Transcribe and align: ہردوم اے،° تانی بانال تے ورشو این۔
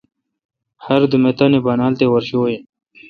ہردوم 0.85 1.23
اے،° 1.27 1.33
تانی 1.37 1.59
بانال 1.65 1.93
تے 1.99 2.05
ورشو 2.11 2.41
این۔ 2.47 2.61